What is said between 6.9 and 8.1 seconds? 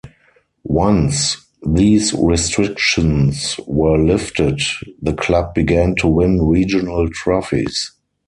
trophies.